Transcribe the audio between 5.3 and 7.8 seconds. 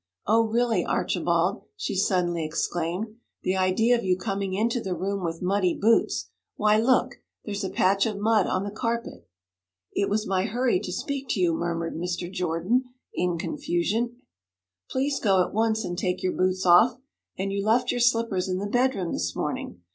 muddy boots! Why, look! There's a